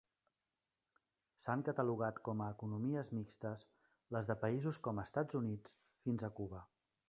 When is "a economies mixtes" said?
2.45-3.63